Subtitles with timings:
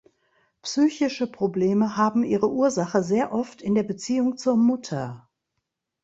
[0.63, 5.29] Psychische Probleme haben ihre Ursache sehr oft in der Beziehung zur Mutter.